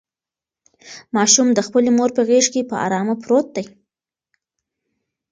[1.15, 3.65] ماشوم د خپلې مور په غېږ کې په ارامه پروت دی.